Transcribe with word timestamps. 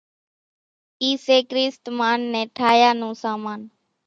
اِي 1.01 1.11
سي 1.25 1.37
ڪريست 1.49 1.83
مان 1.97 2.19
نين 2.31 2.47
ٺاھيا 2.57 2.89
نون 2.99 3.13
سامان 3.23 3.59